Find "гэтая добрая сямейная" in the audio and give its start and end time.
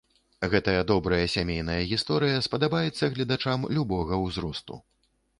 0.51-1.75